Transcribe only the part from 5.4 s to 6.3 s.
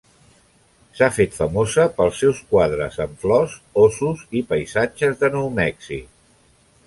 Mèxic.